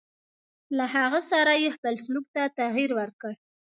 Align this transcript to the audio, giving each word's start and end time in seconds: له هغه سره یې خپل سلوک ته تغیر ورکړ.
له 0.77 0.85
هغه 0.95 1.19
سره 1.31 1.51
یې 1.63 1.69
خپل 1.75 1.95
سلوک 2.05 2.25
ته 2.35 2.43
تغیر 2.59 2.89
ورکړ. 2.99 3.33